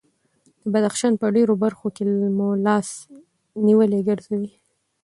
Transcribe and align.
د 0.61 0.63
بدخشان 0.73 1.13
په 1.21 1.25
ډېرو 1.35 1.53
برخو 1.63 1.87
کې 1.95 2.03
مو 2.37 2.49
لاس 2.65 2.87
نیولي 3.65 3.99
ګرځوي. 4.09 4.51